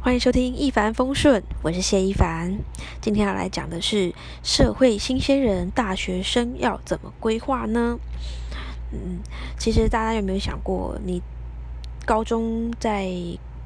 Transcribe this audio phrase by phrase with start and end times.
[0.00, 2.56] 欢迎收听一帆风顺，我是谢一凡。
[3.00, 7.98] 今天要来讲的是社会新鲜人大学生要怎么规划呢？
[8.92, 9.18] 嗯，
[9.58, 11.20] 其实大家有没有想过，你
[12.06, 13.10] 高中在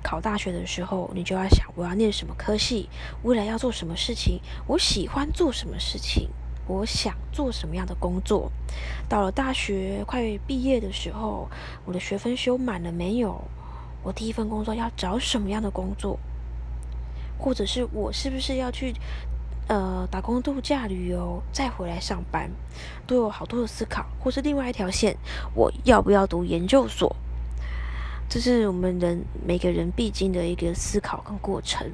[0.02, 2.88] 考大学的时候，你就要想我要念什么科系，
[3.22, 6.30] 未来要做什么事情，我喜欢做什么事情，
[6.66, 8.50] 我想做什么样的工作。
[9.06, 11.50] 到了大学快毕业的时候，
[11.84, 13.38] 我的学分修满了没有？
[14.02, 16.18] 我第一份工作要找什么样的工作，
[17.38, 18.92] 或者是我是不是要去
[19.68, 22.50] 呃打工度假旅游再回来上班，
[23.06, 24.06] 都有好多的思考。
[24.18, 25.16] 或是另外一条线，
[25.54, 27.14] 我要不要读研究所？
[28.28, 31.90] 这是我们人每个人必经的一个思考跟过程。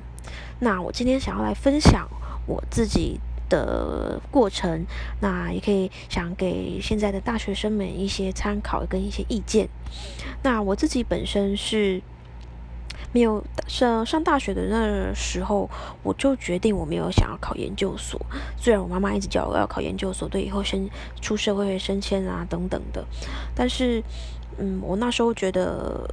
[0.60, 2.08] 那我今天想要来分享
[2.46, 4.84] 我自己的过程，
[5.20, 9.68] 那也可以想给现在的大学生们一些参考跟一些意见。
[10.42, 12.02] 那我自己本身是
[13.12, 15.68] 没有上上大学的那时候，
[16.02, 18.20] 我就决定我没有想要考研究所。
[18.56, 20.88] 虽然我妈妈一直叫我要考研究所，对以后升
[21.20, 23.04] 出社会升迁啊等等的，
[23.54, 24.02] 但是
[24.58, 26.08] 嗯，我那时候觉得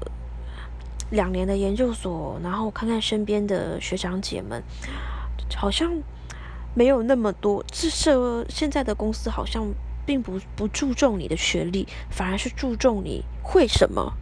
[1.12, 4.64] 两年的研究所，然后看看身边的学长姐们，
[5.56, 5.92] 好像
[6.76, 7.64] 没有那么多。
[7.72, 9.74] 至是现在的公司好像。
[10.08, 14.14] 并不不注重你的学历，反而是注重你会什么，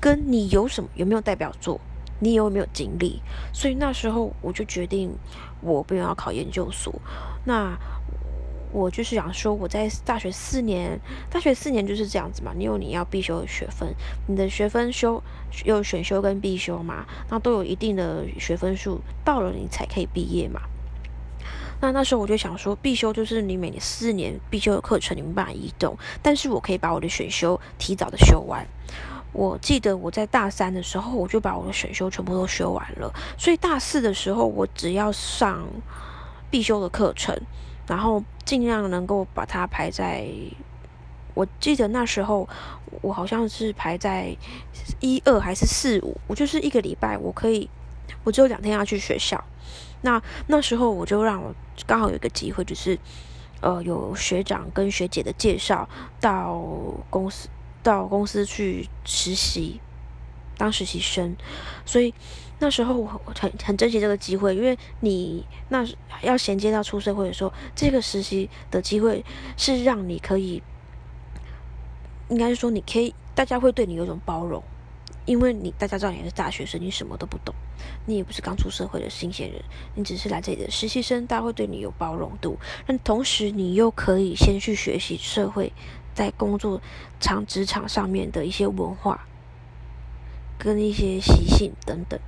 [0.00, 1.78] 跟你有什么有没有代表作，
[2.20, 3.20] 你有没有经历。
[3.52, 5.14] 所以那时候我就决定，
[5.60, 6.94] 我不用要考研究所。
[7.44, 7.76] 那
[8.72, 12.54] 我就是想说，我在大学四年，大学四年就是这样子嘛。
[12.56, 13.94] 你有你要必修的学分，
[14.28, 15.22] 你的学分修
[15.66, 20.62] 有选修跟必修嘛，那都有一定的学分数，到了你才可以毕业嘛。
[21.80, 28.66] 那那时候我就想说，必修就是你每年四年必修的课程，你没办法移动，但是我可以把我的选修提早的修完。
[29.32, 35.64] 我记得我在大三的时候，我就把我的选修全部都修完了，所以大四的时候，我只要上
[36.50, 37.38] 必修的课程，
[37.86, 40.26] 然后尽量能够把它排在。
[41.34, 42.48] 我记得那时候
[43.00, 44.36] 我好像是排在
[44.98, 47.70] 一二还是四五，我就是一个礼拜我可以，
[48.24, 49.42] 我只有两天要去学校。
[50.02, 51.54] 那那时候我就让我
[51.86, 52.98] 刚好有一个机会，就是
[53.60, 55.88] 呃有学长跟学姐的介绍
[56.20, 56.60] 到
[57.10, 57.48] 公司
[57.82, 59.80] 到公司去实习
[60.56, 61.36] 当实习生，
[61.84, 62.14] 所以
[62.58, 65.86] 那时候我很很珍惜这个机会，因为你那
[66.22, 69.24] 要衔接到出社会的时候，这个实习的机会
[69.56, 70.62] 是让你可以，
[72.28, 74.62] 应该是说你可以大家会对你有种包容。
[75.26, 77.54] 因为你大家知道你是大学生，你什么都不懂，
[78.06, 79.62] 你也不是刚出社会的新鲜人，
[79.94, 82.58] 你只是来这里的实习生，大家会对你有包容度。
[82.86, 85.72] 但同时，你又可以先去学习社会
[86.14, 86.80] 在工作
[87.20, 89.26] 场职场上面的一些文化
[90.58, 92.18] 跟一些习性等等。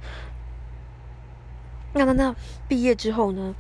[1.93, 2.37] 那那那
[2.69, 3.55] 毕业之后呢，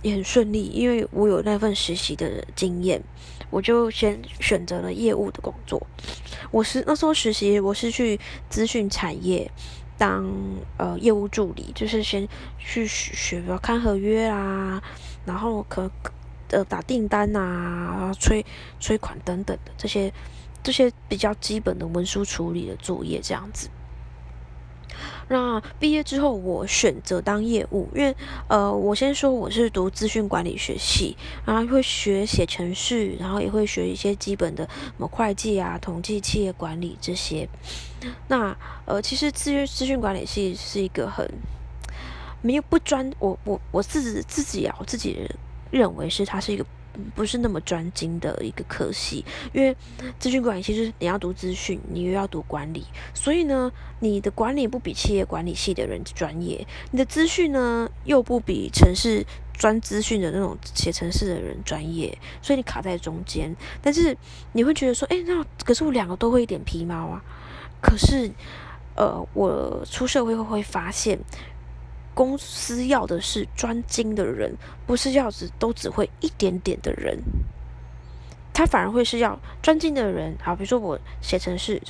[0.00, 3.02] 也很顺利，因为我有那份实习的经验，
[3.50, 5.86] 我就先选择了业务的工作。
[6.50, 9.50] 我是那时候实习，我是去资讯产业
[10.00, 10.24] 当
[10.78, 12.26] 呃业务助理，就是先
[12.58, 14.82] 去学学看合约啊，
[15.26, 15.90] 然后可
[16.48, 18.42] 呃打订单啊、催
[18.80, 20.10] 催款等等的这些
[20.62, 23.68] 这些比较基本的文书处理的作业这样子。
[25.28, 28.14] 那毕业之后，我选择当业务，因为
[28.48, 37.48] 呃，我先说我是读资讯管理学系，然后会学写程序，然后也会学一些基本的什么会计啊、统计、企业管理这些。
[38.28, 38.56] 那
[38.86, 41.28] 呃，其实资资讯管理系是一个很
[42.42, 45.28] 没有不专，我我我自己自己啊，我自己
[45.70, 46.64] 认为是它是一个。
[47.14, 49.76] 不是那么专精的一个科系，因为
[50.18, 52.84] 资讯管理其实你要读资讯，你又要读管理，
[53.14, 63.54] 所以呢，你的管理不比企业管理系的人专业，你的资讯呢又不比城市专资讯的那种写城市的人专业，所以你卡在中间。
[63.82, 64.16] 但是
[64.52, 67.22] 你会觉得说，哎，那可是我两个都会一点皮毛啊。
[67.82, 68.30] 可是，
[68.94, 71.18] 呃，我出社会会会发现。
[72.14, 74.54] 公司要的是专精的人，
[74.86, 77.18] 不是要只都只会一点点的人。
[78.52, 80.36] 他反而会是要专精的人。
[80.42, 81.80] 好，比如说我写程式，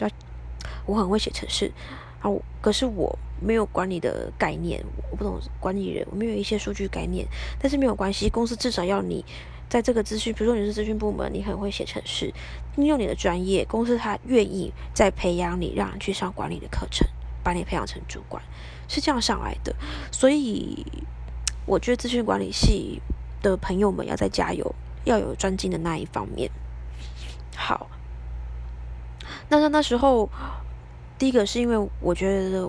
[0.86, 1.72] 我很会写程式，
[2.20, 2.30] 啊，
[2.60, 7.26] 可是我没有管理的概念，我不懂管理人，我没有一些数据概念。
[7.58, 9.24] 但是没有关系，公司至少要你
[9.68, 12.32] 在这个资讯，比如说你是资讯部门，你很会写程式，
[12.76, 17.08] 你有你的专业，公司他愿意再培养你，让你去上管理的课程，
[17.42, 18.40] 把你培养成主管。
[18.90, 19.72] 是这样上来的，
[20.10, 20.84] 所以
[21.64, 23.00] 我觉得资讯管理系
[23.40, 26.50] 的朋友们要再加油，要有专精的那一方面。
[27.54, 27.88] 好，
[29.48, 30.28] 那那那时候，
[31.16, 32.68] 第一个是因为我觉得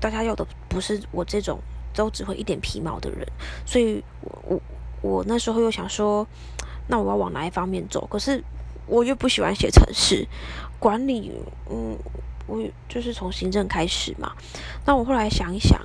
[0.00, 1.58] 大家要的不是我这种
[1.92, 3.26] 都只会一点皮毛的人，
[3.66, 4.60] 所以我
[5.02, 6.24] 我那时候又想说，
[6.86, 8.06] 那我要往哪一方面走？
[8.06, 8.44] 可是
[8.86, 10.28] 我又不喜欢写程式
[10.78, 11.32] 管理，
[11.68, 11.98] 嗯，
[12.48, 14.32] 我就是从行政开始嘛。
[14.84, 15.80] 那我后来想一想，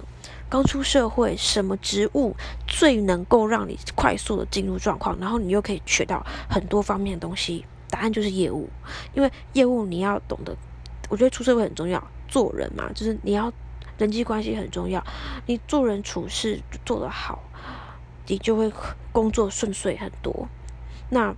[0.49, 2.35] 刚出社会，什么职务
[2.67, 7.65] 最能够让你快速的进入状况，然后你又可以学到很多方面的东西？
[7.89, 8.67] 答案就是业务，
[9.13, 10.57] 因为业务你要懂得，
[11.09, 13.53] 我觉得出社会很重要，做人嘛，就是你要
[13.99, 15.03] 人际关系很重要，
[15.45, 17.43] 你做人处事做得好，
[18.25, 18.71] 你就会
[19.11, 20.47] 工作顺遂很多。
[21.09, 21.35] 那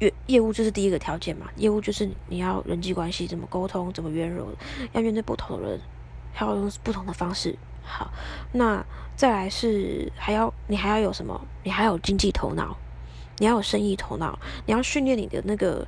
[0.00, 4.48] 业业务就是第一个条件嘛，业务就是你要人际关系怎么沟通，怎么圆融，
[4.92, 5.80] 要面对不同的人，
[6.32, 7.56] 还要用不同的方式。
[7.82, 8.10] 好，
[8.52, 8.84] 那
[9.16, 11.40] 再来是还要你还要有什么？
[11.64, 12.76] 你还有经济头脑。
[13.40, 14.36] 你要有生意头脑，
[14.66, 15.86] 你要训练你的那个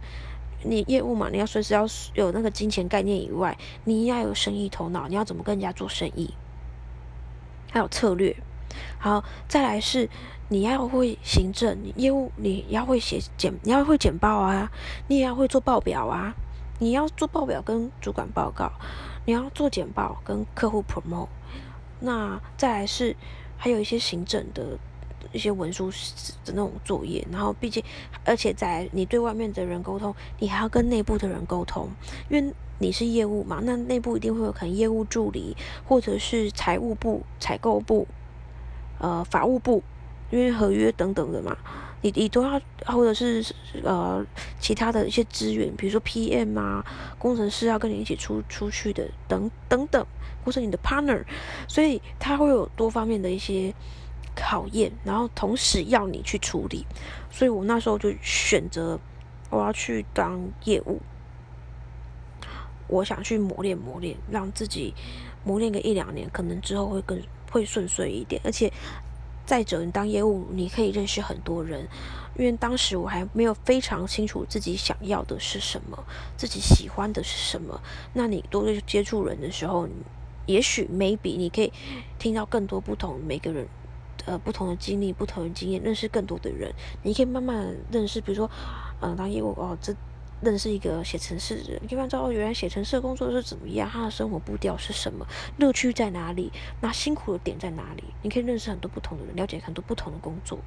[0.62, 6.32] 你业务嘛，你要随时要有那个金钱概念以外，你要有生意头脑，你要怎么跟人家做生意，
[7.72, 8.36] 还有策略。
[8.98, 10.08] 好，再来是
[10.48, 14.70] 你要会行政业务，你要会写简，你要会简报啊，
[15.08, 16.34] 你也要会做报表啊，
[16.78, 18.70] 你要做报表跟主管报告，
[19.26, 21.28] 你要做简报跟客户 promote。
[22.00, 23.16] 那再来是
[23.56, 24.78] 还有一些行政的。
[25.32, 25.90] 一些文书
[26.44, 27.84] 的那种作业，然后毕竟，
[28.24, 31.88] 而且在你对外面的人沟通，你还要跟内部的人沟通，
[32.28, 35.56] 因为你是业务嘛，那内部一定会有可能业务助理，
[35.86, 38.08] 或者是财务部、采购部、
[39.00, 39.82] 呃法务部，
[40.30, 41.56] 因为合约等等的嘛，
[42.02, 43.44] 你你都要，或者是
[43.82, 44.24] 呃
[44.60, 46.84] 其他的一些资源，比如说 PM 啊，
[47.18, 50.06] 工程师要跟你一起出出去的等等等，
[50.44, 51.24] 或者你的 partner，
[51.66, 53.74] 所以他会有多方面的一些。
[54.32, 56.86] 考验，然后同时要你去处理，
[57.30, 58.98] 所以我那时候就选择
[59.50, 61.00] 我要去当业务，
[62.86, 64.94] 我想去磨练磨练，让自己
[65.44, 67.20] 磨练个一两年，可能之后会更
[67.50, 68.40] 会顺遂一点。
[68.44, 68.72] 而且
[69.44, 71.88] 再者，你当业务你可以认识很多人，
[72.38, 76.04] 因为当时我还没有非常清楚自己想要的是什么，
[76.36, 77.80] 自己喜欢的是什么。
[78.14, 79.88] 那你多接触人的时候，
[80.46, 81.72] 也许 maybe 你可以
[82.18, 83.66] 听到更多不同每个人。
[84.26, 86.70] 呃，不同的经历，不同的经验，认识更多的人，
[87.02, 88.20] 你可以慢慢认识。
[88.20, 88.50] 比如说，
[89.00, 89.96] 嗯，当业务哦，这
[90.42, 95.26] 认识一个写程式的人，你可以知道原来写程式的工作是怎么样，他的生活步调是什么，
[95.58, 96.50] 乐趣在哪里，
[96.80, 98.04] 那辛苦的点在哪里？
[98.22, 100.58] 你可以认识很多不同的人，了解很多不同的工作。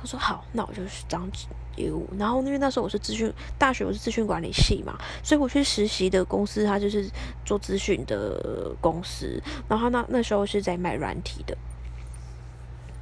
[0.00, 1.28] 他说好，那我就是当
[1.74, 2.08] 业务。
[2.16, 7.10] 然后因为那时候我是资讯大学，我是资讯管理系嘛，所以我去实习的公司，他就是
[7.44, 9.42] 做资讯的公司。
[9.68, 11.56] 然后那那时候是在卖软体的。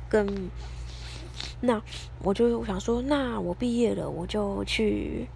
[0.08, 0.48] 跟
[1.60, 1.82] 那
[2.22, 5.28] 我就想说，那我毕业了，我就去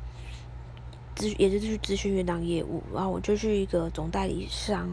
[1.21, 4.89] 咨，也是去咨询院当业务，然后我就去一个总代理商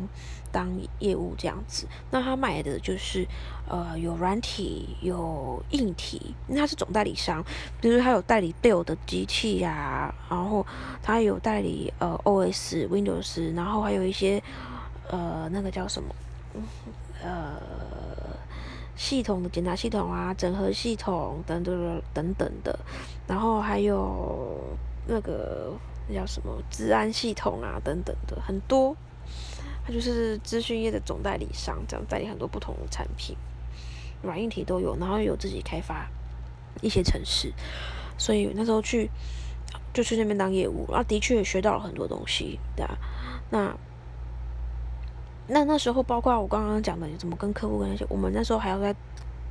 [0.51, 0.69] 当
[1.00, 1.88] 业务这样子。
[2.12, 3.25] 那他卖的就是
[3.68, 7.44] 呃有软体有硬体，因为他是总代理商，
[7.81, 10.65] 比如他有代理 d e l 的机器呀，然后
[11.01, 14.44] 他有代理呃 OS Windows，然后还有一些
[15.09, 16.13] 呃那个叫什么
[17.24, 17.62] 呃。
[19.00, 22.79] 系统的检查系统啊，整合系统等等等等的，
[23.27, 24.59] 然后还有
[25.06, 25.71] 那个
[26.07, 28.95] 那叫什么治安系统啊等等的很多，
[29.86, 33.36] 他就是资讯业的总代理商，这样代理很多不同的产品，
[34.22, 36.08] 软硬体都有，然后有自己开发
[36.82, 37.53] 一些城市，
[38.17, 39.10] 所以那时候去
[39.93, 42.98] 就去那边当业务，然后的确也学到了很多东西，对啊，
[43.50, 43.75] 那。
[45.50, 48.93] 那那时候，包括我刚刚讲的，怎么跟客户跟那些，我们那时候还要在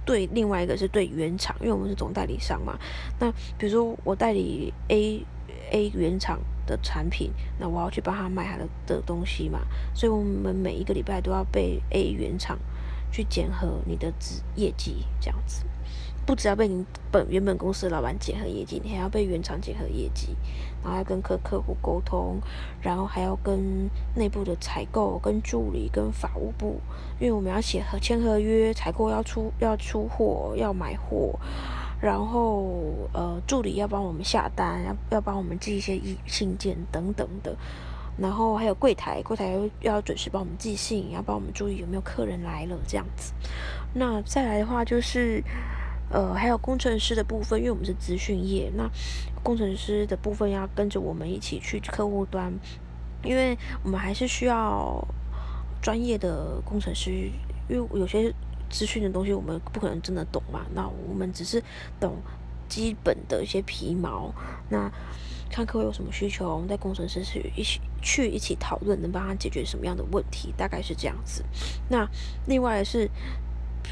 [0.04, 2.78] 对另外一个是对原厂，因为我们是总代理商嘛。
[3.18, 5.24] 那比如说我代理 A
[5.70, 9.60] A 原厂的产品，那我要去帮他卖他的的东西嘛，
[9.94, 12.58] 所以我们每一个礼拜都要被 A 原厂
[13.10, 15.64] 去检核你的职业绩，这样子。
[16.24, 20.34] 不只要被你本原本公司的老板检核业绩，你还要被原厂检核业绩，
[20.82, 22.40] 然后要跟客客户沟通，
[22.80, 26.80] 然后还要跟内部的采购、跟助理、跟法务部，
[27.20, 31.38] 因为我们要写合签合约，采购要出要出货要买货，
[32.00, 37.56] 然后呃助理要帮我们下单，要要帮我们寄一些信信件等等的，
[38.18, 43.32] 然后还有柜台，柜台要要准时帮我们寄信，要帮我们注意有没有客人来了这样子。
[43.94, 45.42] 那再来的话就是。
[46.08, 48.88] 呃，还有工程师的部分，因为我们是资讯业，那
[49.42, 52.54] 工程师的部分要跟着我们一起去客户端，
[53.24, 55.04] 因为我们还是需要
[55.82, 57.10] 专业的工程师，
[57.68, 58.32] 因为有些
[58.70, 61.62] 资讯的东西我们不可能真的懂嘛，那我们只是
[62.00, 62.16] 懂
[62.68, 64.32] 基本的一些皮毛，
[64.68, 64.90] 那
[65.50, 71.44] 看客户有什么需求，我们在工程师去一起去一起讨论，能帮他解决什么样的问题，大概是这样子。
[71.88, 72.08] 那
[72.46, 73.10] 另外是。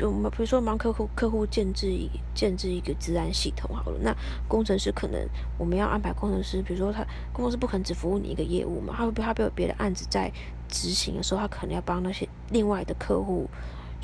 [0.02, 4.12] 我们比如说帮客户客户建制一建制一个治安系统好了，那
[4.48, 5.24] 工程师可能
[5.56, 10.32] 我们要安排工程师，比如说他工程师不可能只服务你一个业务嘛，他会他会有别的案子在
[10.66, 13.48] 执行的时候，他可能要帮那些另外的客户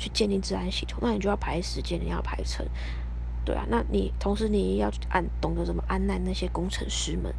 [0.01, 2.65] 去建立治安系统，那你就要排时间，你要排成，
[3.45, 7.33] 对啊，那你同时你要按懂得怎么安奈那些工程师们，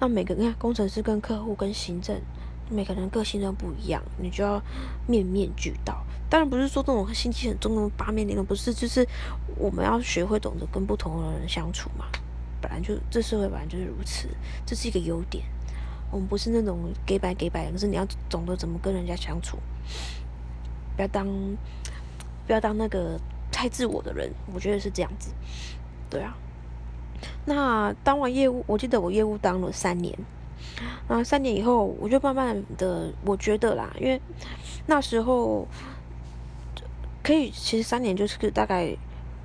[0.00, 2.18] 那每个你看工程师跟客户跟行政。
[2.70, 4.58] 每个人个性都不一样，你就要
[5.06, 6.02] 面面俱到。
[6.30, 9.06] 当然不是说这种心机很重的八面玲珑，不是，就是
[9.58, 12.06] 我们要学会懂得跟不同的人相处嘛。
[12.62, 14.28] 本来就这社会本来就是如此，
[14.64, 15.44] 这是一个优点。
[16.10, 19.58] 我们不是那种给白给白，可是你要懂得怎么跟人家相处，
[20.96, 21.26] 不要当
[22.46, 23.18] 不要当那个
[23.50, 24.32] 太自我的人。
[24.52, 25.30] 我觉得是这样子，
[26.10, 26.36] 对啊。
[27.46, 30.16] 那当完业务，我记得我业务当了三年。
[31.08, 34.20] 那三年以后，我就慢慢的，我觉得啦，因为
[34.86, 35.66] 那时候
[37.22, 38.96] 可以，其实三年就是大概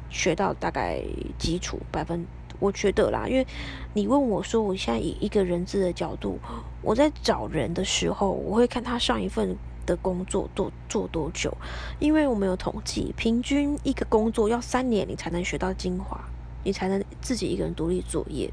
[0.10, 1.02] 学到大概
[1.38, 2.26] 基础百分，
[2.60, 3.46] 我觉得啦，因为
[3.94, 6.40] 你问我说，我现在以一个人质的角度，
[6.82, 9.56] 我在找人的时候，我会看他上一份
[9.90, 11.52] 的工作做做多久，
[12.00, 16.24] 因为我们有统计，平均一个工作要三年，你才能学到精华，
[16.64, 18.52] 你才能自己一个人独立作业。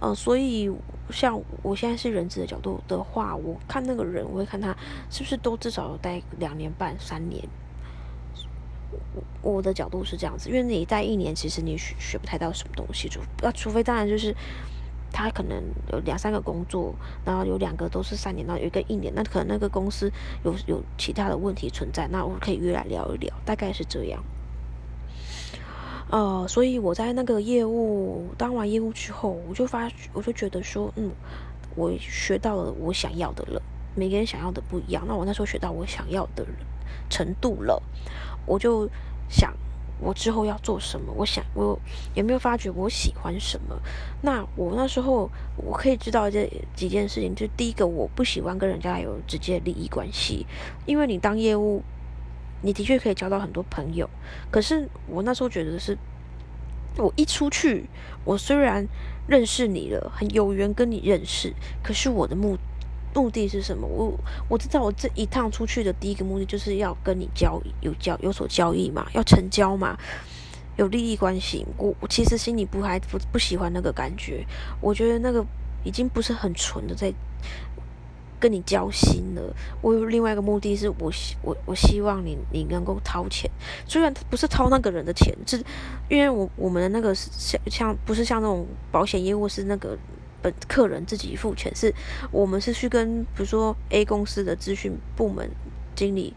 [0.00, 0.70] 嗯，所以
[1.10, 4.76] 像我现在是人资的角度的话，我看那个人，我会看他
[5.10, 7.44] 是不是都至少待两年半、三年。
[9.42, 14.34] 我的角度是这样子，因为你待一年，其实你学学不太到什么东西，就那除非当然就是
[15.12, 15.62] 他可能
[15.92, 20.10] 有两三个工作，然后有两个都是三年，然后有一个一年，那可能那个公司
[20.44, 24.22] 有有其他的问题存在，那我可以约来聊一聊，大概是这样。
[26.10, 31.10] 呃，所以我在那个业务当完业务之后，我就发，我就觉得说，嗯，
[31.76, 33.62] 我学到了我想要的了。
[33.94, 36.46] 每个人想要的不一样，那我那时候学到我想要的
[37.08, 37.82] 程度了，
[38.46, 38.88] 我就
[39.28, 39.52] 想
[40.00, 41.12] 我之后要做什么。
[41.16, 41.78] 我想我
[42.14, 43.76] 有没有发觉我喜欢什么？
[44.22, 50.46] 那我那时候我可以知道这几件事情，就第一个，我不喜欢跟人家有直接利益关系，
[50.86, 51.82] 因为你当业务。
[52.62, 54.06] 你的确可以交到很多朋友，
[54.50, 55.96] 可是我那时候觉得是，
[56.98, 57.88] 我一出去，
[58.22, 58.86] 我虽然
[59.26, 62.58] 认识你了，很有缘跟你认识，可是我的目
[63.14, 63.86] 目的是什么？
[63.86, 64.12] 我
[64.48, 69.96] 我知道我这一趟出去的第一个目的就是要跟你交有交有所交易嘛，要成交嘛，
[70.76, 71.66] 有利益关系。
[71.76, 74.46] 我我其实心里不还不不喜欢那个感觉，
[74.80, 75.44] 我觉得那个
[75.84, 77.12] 已经不是很纯的在。
[78.40, 83.50] 跟你交心了，我有另外一个目的是我希我我希望你你能够掏钱，
[83.86, 85.62] 虽然不是掏那个人的钱，是
[86.08, 89.94] 因为我我们的那个像像不是像那种保险业务是那个
[90.42, 91.94] 本客人自己付钱，是
[92.30, 95.50] 我们是去跟比如说 A 公司的资讯部门
[95.94, 96.34] 经理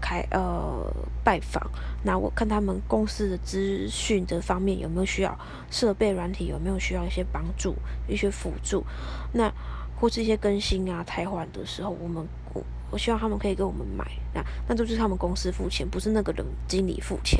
[0.00, 0.84] 开呃
[1.24, 1.70] 拜访，
[2.04, 5.38] 那我看他们公司的资讯这方面有没有需要
[5.70, 7.74] 设备软体有没有需要一些帮助
[8.08, 8.84] 一些辅助，
[9.32, 9.52] 那。
[10.00, 17.38] 或这些更新啊、汰换的时候，我们我我希望他们可以给我们买，那那就是他们公司付钱，不是那个人经理付钱。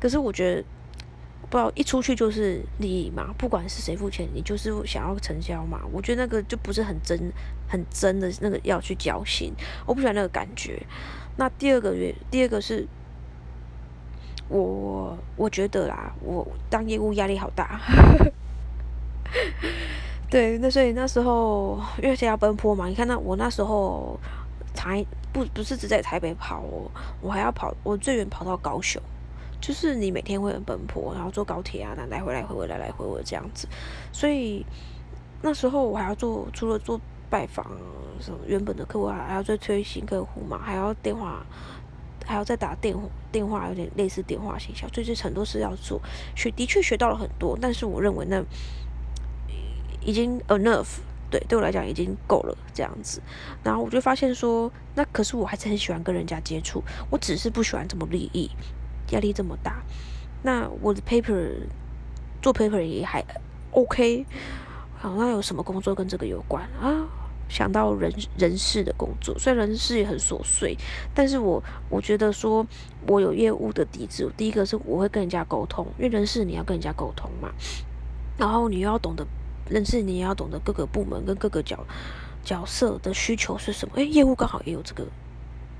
[0.00, 0.64] 可是我觉得，
[1.50, 5.80] 不知道一出去就是利益嘛，不管是谁付钱，你就是想要成交嘛。
[5.92, 7.32] 我觉得那个就不是很真、
[7.68, 9.52] 很真的那个要去交心，
[9.86, 10.82] 我不喜欢那个感觉。
[11.36, 12.86] 那第二个月，第二个是，
[14.48, 17.80] 我我觉得啦，我当业务压力好大。
[20.28, 24.20] 对，那所以那时候因为要奔波嘛，你看那我那时候
[24.74, 25.02] 台
[25.32, 26.90] 不不是只在台北跑哦，
[27.22, 29.00] 我还要跑，我最远跑到高雄，
[29.60, 33.68] 就是你每天会很奔波，然后坐高铁啊，那来回来回回来来回回这样子，
[34.12, 34.64] 所以
[35.42, 37.00] 那时候我还要做，除了做
[37.30, 37.64] 拜访
[38.20, 41.44] 什么原本的客户，还要再推新客户嘛，还要电话，
[42.24, 42.96] 还要再打电，
[43.30, 46.00] 电话有点类似电话形象，所以这很多事要做，
[46.34, 48.42] 学的确学到了很多，但是我认为那。
[50.00, 53.20] 已经 enough，对，对我来讲已经够了这样子。
[53.62, 58.48] 然后我就发现说，那可是我还是很喜欢跟人家接触，我只是不喜欢这么利益，
[59.10, 59.82] 压力这么大。
[60.42, 61.50] 那我的 paper
[62.40, 63.24] 做 paper 也还
[63.72, 64.26] OK。
[64.96, 67.06] 好，那有什么工作跟这个有关啊？
[67.48, 70.76] 想到人人事的工作，虽然人事也很琐碎，
[71.14, 72.66] 但是我我觉得说
[73.06, 74.30] 我有业务的底子。
[74.36, 77.50] 第一个是我会跟人家沟通，因为人事你要跟人家沟通嘛，
[78.36, 79.26] 然后你又要懂得。
[79.70, 81.78] 人事你也要懂得各个部门跟各个角
[82.42, 83.96] 角色的需求是什么。
[83.96, 85.06] 诶，业务刚好也有这个，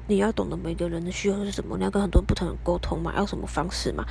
[0.08, 4.04] 你要懂得每个人的需要是什么，你要跟很多不同人沟通嘛，要什么方式嘛。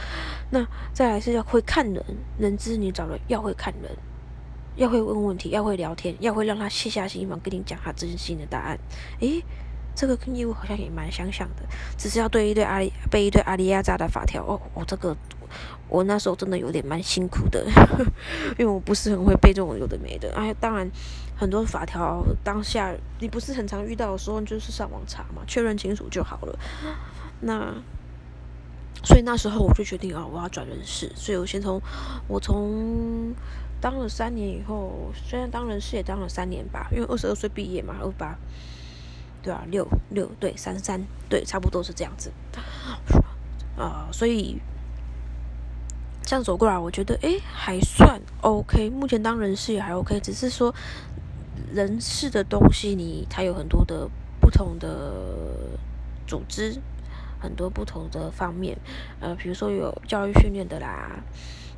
[0.51, 2.01] 那再来是要会看人，
[2.37, 3.91] 人资你找人要会看人，
[4.75, 8.79] 要会问问题，要会聊天，要会让他卸下心防跟你讲他真心的答案。
[9.19, 9.43] 诶，
[9.95, 11.63] 这个跟业务好像也蛮相像的，
[11.97, 14.43] 只是要对一对阿里被一对阿里亚扎的法条。
[14.45, 15.17] 哦，我这个
[15.89, 17.65] 我那时候真的有点蛮辛苦的，
[18.57, 20.33] 因为我不是很会背这种有的没的。
[20.35, 20.89] 哎，当然
[21.35, 26.59] 很多法条当下你不是很常遇到的时候，就是上网查嘛，确认清楚就好了。
[27.41, 27.73] 那。
[29.03, 31.09] 所以那时候我就决定啊，我要转人事。
[31.15, 31.79] 所以我先从
[32.27, 33.31] 我从
[33.79, 38.35] 当了三年以后，虽然当人事也当了三年吧，因为二十二岁毕业嘛，二八，
[39.43, 40.99] 对啊，六六对三三
[41.29, 42.33] 对，差不多是这样子。
[43.77, 44.59] 啊， 所以
[46.27, 48.89] 这样走过来，我觉得诶还算 OK。
[48.89, 50.75] 目前当人事也还 OK，只是说
[51.73, 54.09] 人事的东西，你它有很多的
[54.41, 54.89] 不同的
[56.27, 56.81] 组织。
[57.39, 58.75] 很多不同的方面，
[59.19, 61.21] 呃，比如说有教育训练的啦，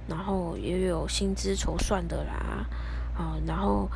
[0.07, 2.65] 然后也有薪资筹算的啦，
[3.13, 3.89] 啊，然后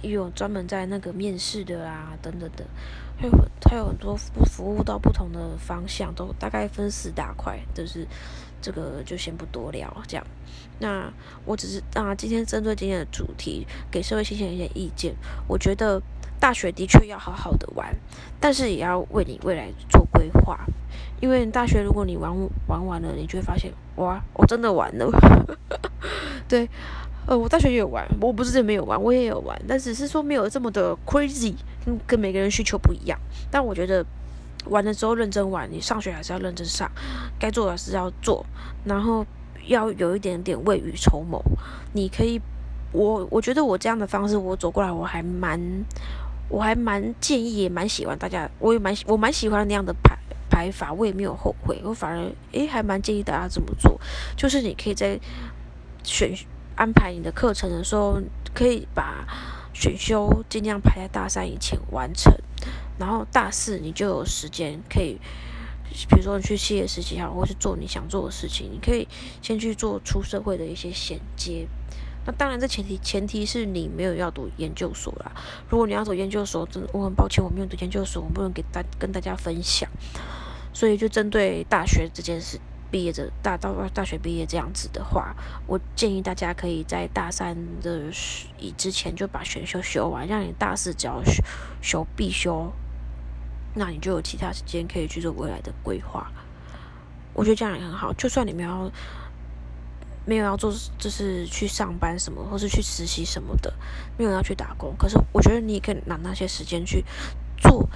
[0.00, 2.64] 也有专门在那个面试的啦，等等的，
[3.20, 3.32] 它有
[3.68, 8.06] 还有很多不服务到不同的方向，都大概分四大块，就是
[8.62, 10.26] 这个就先不多聊，这样。
[10.78, 11.12] 那
[11.44, 15.14] 我只是啊，今天针对今天的主题，给社会新鲜一些意见，
[15.46, 16.00] 我觉得。
[16.40, 17.94] 大学的确要好好的玩，
[18.40, 20.58] 但是也要为你未来做规划。
[21.20, 22.34] 因为大学如果你玩
[22.66, 25.06] 玩完了，你就会发现，哇，我真的玩了。
[26.48, 26.66] 对，
[27.30, 31.54] 呃，我大学也有玩，我不是没有玩，我也有玩，但只是说没有这么的 crazy，
[32.04, 33.16] 跟每个人需求不一样。
[33.52, 34.04] 但我觉得
[34.64, 36.90] 玩的时候认真玩，你上学还是要认真上，
[37.38, 38.44] 该做的是要做，
[38.84, 39.24] 然后
[39.68, 41.40] 要有一点点未雨绸缪。
[41.92, 42.40] 你可以，
[42.90, 45.60] 我我觉得我这样的方式，我走过来我还蛮。
[46.48, 50.18] 我还蛮建议，也蛮喜欢大家，我也蛮我蛮喜欢那样的排
[50.50, 54.00] 排法，我也没有后悔，我反而诶还蛮建议大家这么做，
[54.36, 55.16] 就是你可以在
[56.02, 56.34] 选
[56.80, 58.22] 安排你的课程的时候，
[58.54, 59.26] 可以把
[59.74, 62.34] 选修尽量排在大三以前完成，
[62.98, 65.18] 然后大四你就有时间可以，
[66.08, 69.06] 比如说你去企业实习好，或是做你想做的事情，你可以
[69.42, 71.68] 先去做出社会的一些衔接。
[72.24, 75.32] 那当然，这前提前提是你没有要读研究所啦。
[75.68, 79.86] 如果你要走研究所，真的我很抱歉，我没有读研究所，我不能给大跟大家分享。
[80.72, 82.58] 所以就针对大学这件事，
[82.90, 85.34] 毕业的大到大学毕业这样子的话，
[85.66, 88.10] 我建议大家可以在大三的
[88.58, 91.42] 以之前就把选修修完，让你大四只要修
[91.80, 92.72] 修必修，
[93.74, 96.30] 那你就有其他时间可以去做未来的规划。
[97.32, 98.90] 我觉得这样也很好，就算你们要。
[100.26, 103.72] 没有要做，就是去上班什么，或是去实习什么的，
[104.18, 104.94] 没有要去打工。
[104.98, 107.02] 可是我觉得你也可以拿那些时间去
[107.56, 107.88] 做，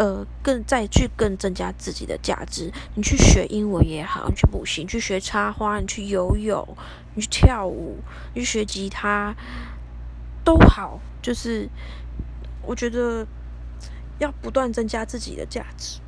[0.00, 2.72] 呃，更再去更增加自己的价值。
[2.94, 6.66] 你去学英文也好，你去补习，你去学插花，你去游泳，
[7.14, 7.98] 你去跳舞，
[8.32, 9.36] 你去学吉他，
[10.42, 10.98] 都好。
[11.20, 11.68] 就是
[12.62, 13.26] 我觉得
[14.18, 16.00] 要不断增加自己的价值。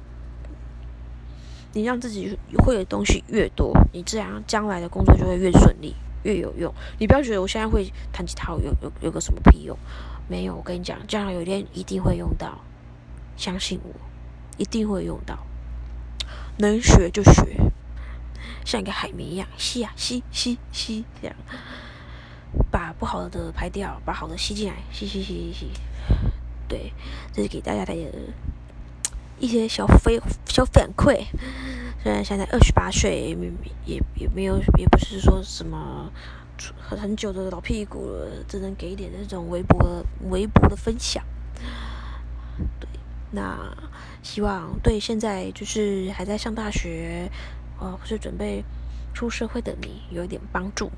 [1.74, 6.72] 你让自己会的东西越多，你这样将来的工作就会越顺利，越有用。
[6.98, 9.76] 你不要觉得我现在会弹吉他有有有个什么屁用？
[10.28, 12.58] 没有，我跟你讲，将来有一天一定会用到，
[13.42, 13.90] 相信我，
[14.56, 15.36] 一定会用到。
[16.58, 17.56] 能学就学，
[18.64, 21.34] 像一个海绵一样吸啊吸吸吸，这样
[22.70, 25.70] 把不好的排掉，把好的吸进来，吸吸吸吸吸。
[26.68, 26.92] 对，
[27.32, 27.92] 这是给大家的。
[29.40, 31.26] 一些小飞小反馈，
[32.00, 33.36] 虽然现在二十八岁，也
[33.84, 36.12] 也也没有，也不是说什么
[36.78, 41.24] 很很久的老屁股了，只能给一点那种微博微博的分享。
[42.78, 42.86] 对，
[43.32, 43.58] 那
[44.22, 47.30] 希望对现在就是还在上大学，
[47.80, 48.62] 呃，或是准备
[49.12, 50.90] 出社会的你有一点帮助。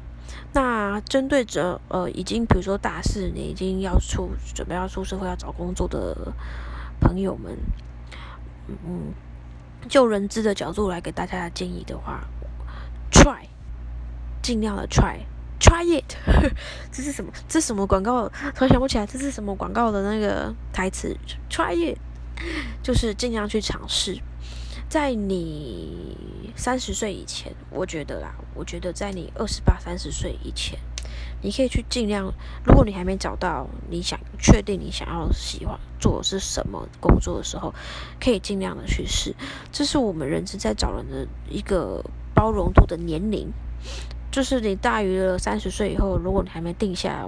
[0.53, 6.33] 那针对着呃，已经比如说大四，你已经要出准备要出社会要找工作的
[7.01, 7.57] 朋友们。
[8.67, 9.13] 嗯，
[9.89, 12.25] 就人资的角度来给大家建议的话
[13.13, 13.45] ，try，
[14.43, 16.17] 尽量的 try，try it，
[16.91, 17.31] 这是什么？
[17.47, 18.27] 这是什么广告？
[18.55, 21.15] 突然想不起来，这是什么广告的那个台词
[21.51, 21.99] ？try it，
[22.83, 24.19] 就是尽量去尝试。
[24.89, 26.17] 在你
[26.57, 30.79] 三十岁以前，我觉得啦，我觉得在你二十八、三十岁以前。
[31.43, 32.33] 你可以去尽量，
[32.65, 37.75] 如果你还没找到你想确定你想要喜欢做的是什么工作的时候，
[38.19, 39.35] 可以尽量的去试。
[39.71, 42.03] 这是我们人资在找人的一个
[42.35, 43.53] 包容度的年龄，
[44.31, 47.27] 就是你大于了三十岁以后，如果你还没定下来，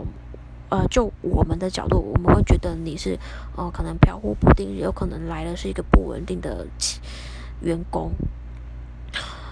[0.68, 3.18] 呃，就我们的角度，我们会觉得你是
[3.56, 6.66] 呃可能飘忽不定，有可能来的是一个不稳定的
[7.60, 8.12] 员工，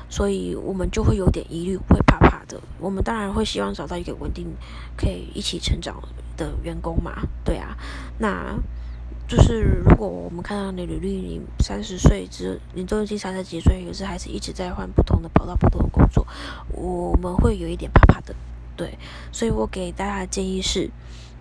[0.09, 2.45] 所以我们就会有点疑虑，会怕怕。
[2.47, 2.61] 的。
[2.79, 4.55] 我们当然会希望找到一个稳定、
[4.99, 5.97] 可以一起成长
[6.37, 7.75] 的员工嘛，对啊。
[8.19, 8.55] 那
[9.27, 16.27] 就是如果我们看到你履历，你三十岁之，你都已经三十几岁，可是还是一直在换不同的跑道、不同的工作，
[16.71, 18.37] 我们会有一点怕怕的，
[18.77, 18.99] 对。
[19.33, 20.91] 所以我给大家的建议是。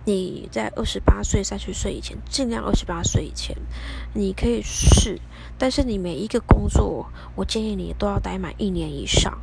[0.06, 3.56] 你在二十八岁、三十岁以前，尽量二十八岁以前，
[4.12, 5.18] 你可以试，
[5.56, 9.38] 但是你每一个工作，我建议你都要待满一年以上，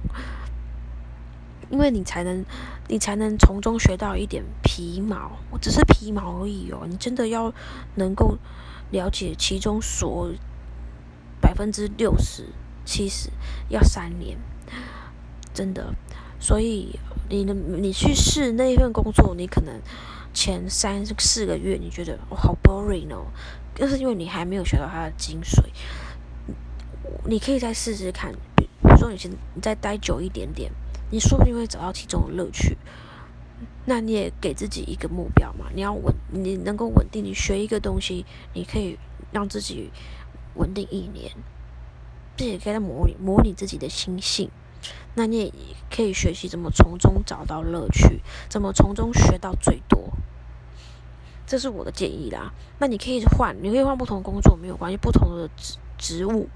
[1.71, 2.45] 因为你才能，
[2.87, 6.85] 你才能从中学到一点皮毛，我只是皮毛而已哦。
[6.87, 7.51] 你真的要
[7.95, 8.37] 能够
[8.91, 10.31] 了解其中所
[11.41, 12.45] 百分之六十、
[12.85, 13.31] 七十，
[13.69, 14.37] 要三年，
[15.55, 15.95] 真的。
[16.39, 16.99] 所以
[17.31, 19.81] 你的你去试那一份工作，你可能。
[20.33, 23.25] 前三四个月，你觉得我好 boring 哦，
[23.77, 25.61] 那是因为你还没有学到它的精髓。
[27.25, 30.71] 你可以再试试看，比如说你先你再待久一点点，
[31.09, 32.77] 你说不定会找到其中的乐趣。
[33.83, 38.97] 那你也给自己一个目标嘛，你要稳，你能够稳定，你学一个东西，你可以
[39.33, 39.91] 让自己
[40.55, 41.29] 稳定一年，
[42.37, 44.49] 并且可以模拟模拟自己的心性。
[45.15, 45.53] 那你也
[45.89, 50.11] 可以学习怎么从中找到乐趣，怎么从中学到最多。
[51.45, 52.53] 这是我的建议啦。
[52.79, 56.47] 那你可以换，你可以换不同工作没有关系，不同的职职务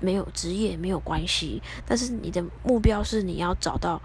[0.00, 1.60] 没有职业没有关系。
[1.84, 4.00] 但是你的目标是你要找到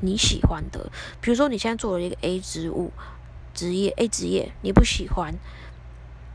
[0.00, 0.90] 你喜欢的。
[1.20, 2.92] 比如说你现在做了一个 A 职务
[3.52, 5.34] 职业 A 职业，你不喜欢。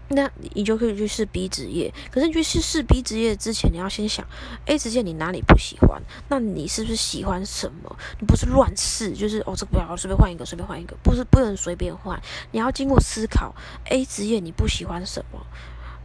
[0.10, 4.26] 那你就可以去试 B 职业，可是你去试试 B 职业之前，你要先想
[4.65, 6.02] A 职业你哪里不喜欢？
[6.30, 7.95] 那你是不是喜欢什么？
[8.19, 12.19] 你不是乱试，就是哦这个不要，随便换一个，随便换一个，不是不能随便换，
[12.52, 13.54] 你要经过思考
[13.86, 15.45] A 职业你不喜欢什么？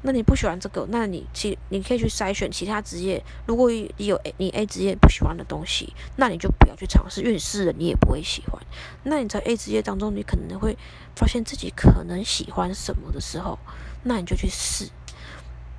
[0.06, 3.24] 那你不喜欢这个，那你其你可以去筛选其他职业。
[3.46, 8.62] 如果你有 A 你 A 职业不喜欢的东西，那你就不要去尝试，因为试了你也不会喜欢。
[9.04, 10.76] 那你在 A 职业当中，你可能会
[11.16, 13.58] 发现自己可能喜欢什么的时候。
[14.04, 14.88] 那你就去试，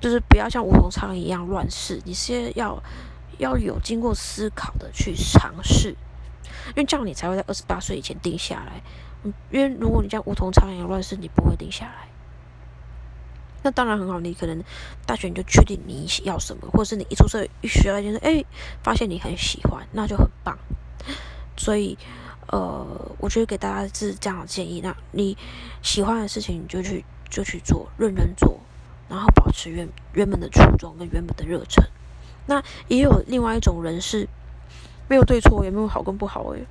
[0.00, 2.82] 就是不要像梧桐苍蝇一样乱试，你是要
[3.38, 5.90] 要有经过思考的去尝试，
[6.70, 8.82] 因为这样你才会在二十八岁以前定下来。
[9.24, 12.08] 嗯因为如果你像梧桐苍蝇乱试，你不会定下来。
[13.62, 14.62] 那当然很好，你可能
[15.04, 18.44] 大学你就确定你要什么，或者是你一出社一学了就是哎，
[18.82, 20.56] 发现你很喜欢，那就很棒。
[21.56, 21.98] 所以
[22.48, 25.36] 呃，我觉得给大家是这样的建议，那你
[25.82, 27.04] 喜欢的事情你就去。
[27.28, 28.60] 就去做，认真做，
[29.08, 31.84] 然后保持原原本的初衷跟原本的热忱。
[32.46, 34.28] 那也有另外一种人是
[35.08, 36.64] 没有对错，也没有好跟不好诶。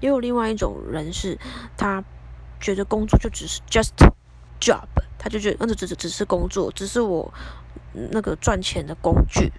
[0.00, 1.38] 也有另外一种人是，
[1.76, 2.04] 他
[2.60, 3.90] 觉得工作就只是 just
[4.60, 4.86] job，
[5.18, 7.32] 他就觉得那只只只是工作，只是我
[8.10, 9.52] 那个赚钱的工具。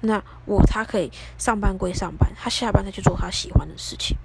[0.00, 4.16] 那我他可以上班归上班，他下班再去做他喜欢的事情。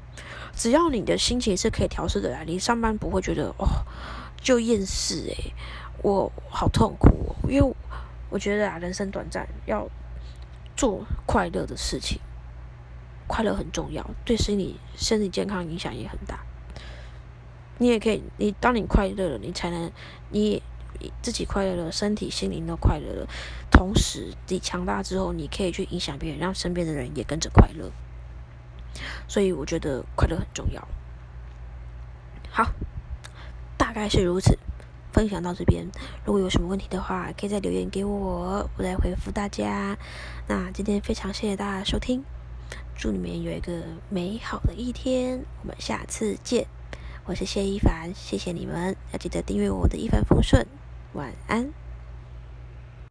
[0.56, 3.67] 只要你的心情是可以调试的来，你上班不会觉得哦。
[4.41, 5.54] 就厌世诶，
[6.02, 7.75] 我好痛苦哦，因为
[8.30, 9.88] 我觉得啊，人生短暂，要
[10.75, 12.19] 做快乐的事情，
[13.28, 16.39] 快乐很重要，对身体身体健康影响也很大。
[17.78, 19.91] 你也可以，你当你快乐了，你才能
[20.30, 20.62] 你
[21.21, 23.28] 自己快乐了，身体心灵都快乐了，
[23.71, 27.91] 同时你强大之后，你可以去影响别人，让身边的人也跟着快乐。
[29.28, 30.88] 所以我觉得快乐很重要。
[32.49, 32.71] 好。
[34.00, 34.58] 大概是如此，
[35.12, 35.86] 分享到这边。
[36.24, 39.98] 如果有什么问题的话，可以再留言给我，我来回复大家。
[40.48, 42.24] 那今天非常谢谢大家收听，
[42.96, 45.44] 祝你们有一个美好的一天。
[45.62, 46.66] 我们下次见，
[47.26, 50.66] 我是谢一凡，谢谢你们，要记得订阅我的一帆风顺。
[51.12, 51.79] 晚安。